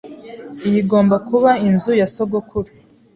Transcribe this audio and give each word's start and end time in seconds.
Iyi 0.67 0.77
igomba 0.83 1.15
kuba 1.29 1.51
inzu 1.67 1.91
ya 1.99 2.07
sogokuru. 2.13 2.69